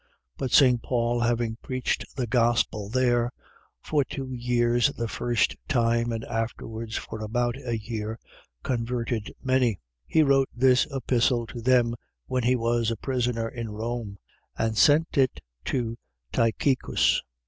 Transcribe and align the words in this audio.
But 0.35 0.49
St. 0.49 0.81
Paul 0.81 1.19
having 1.19 1.57
preached 1.61 2.05
the 2.15 2.25
Gospel 2.25 2.89
there, 2.89 3.31
for 3.83 4.03
two 4.03 4.33
years 4.33 4.91
the 4.93 5.07
first 5.07 5.55
time 5.67 6.11
and 6.11 6.23
afterwards 6.25 6.97
for 6.97 7.21
about 7.21 7.55
a 7.63 7.77
year, 7.77 8.17
converted 8.63 9.31
many. 9.43 9.79
He 10.07 10.23
wrote 10.23 10.49
this 10.55 10.87
Epistle 10.91 11.45
to 11.45 11.61
them 11.61 11.93
when 12.25 12.41
he 12.41 12.55
was 12.55 12.89
a 12.89 12.97
prisoner 12.97 13.47
in 13.47 13.69
Rome; 13.69 14.17
and 14.57 14.75
sent 14.75 15.19
it 15.19 15.39
by 16.33 16.49
Tychicus. 16.59 17.21